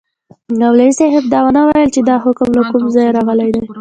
[0.59, 3.63] مولوي صاحب دا ونه ویل چي دا حکم له کومه ځایه راغلی دی.